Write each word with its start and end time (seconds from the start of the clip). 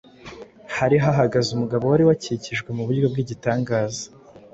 hari 0.75 0.97
hahagaze 1.05 1.49
umugabo 1.53 1.83
wari 1.85 2.03
warakijijwe 2.09 2.69
mu 2.77 2.83
buryo 2.87 3.05
bw’igitangaza. 3.11 4.05